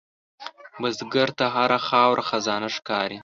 بزګر 0.81 1.29
ته 1.37 1.45
هره 1.55 1.79
خاوره 1.87 2.23
خزانه 2.29 2.69
ښکاري 2.75 3.17